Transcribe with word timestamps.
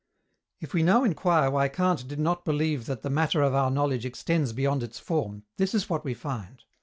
If 0.59 0.73
now 0.73 1.01
we 1.01 1.09
inquire 1.09 1.51
why 1.51 1.67
Kant 1.67 2.07
did 2.07 2.19
not 2.19 2.43
believe 2.43 2.87
that 2.87 3.03
the 3.03 3.09
matter 3.11 3.43
of 3.43 3.53
our 3.53 3.69
knowledge 3.69 4.03
extends 4.03 4.51
beyond 4.51 4.81
its 4.81 4.97
form, 4.97 5.43
this 5.57 5.75
is 5.75 5.91
what 5.91 6.03
we 6.03 6.15
find. 6.15 6.63